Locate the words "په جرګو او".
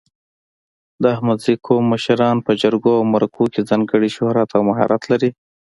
2.45-3.03